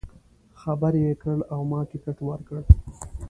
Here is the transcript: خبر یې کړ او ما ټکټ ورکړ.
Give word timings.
خبر 0.61 0.93
یې 1.03 1.13
کړ 1.23 1.37
او 1.53 1.59
ما 1.71 1.79
ټکټ 1.89 2.17
ورکړ. 2.27 2.59